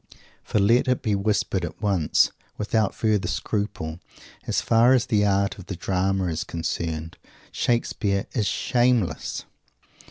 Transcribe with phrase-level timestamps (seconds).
[0.43, 3.99] For let it be whispered at once, without further scruple.
[4.47, 7.19] As far as the art of the drama is concerned,
[7.51, 9.43] Shakespeare is _shameless.